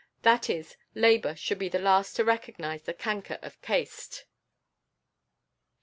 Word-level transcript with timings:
That 0.23 0.49
is, 0.49 0.77
labor 0.95 1.35
should 1.35 1.59
be 1.59 1.69
the 1.69 1.77
last 1.77 2.15
to 2.15 2.25
recognize 2.25 2.81
the 2.81 2.93
canker 2.95 3.37
of 3.43 3.61
caste. 3.61 4.25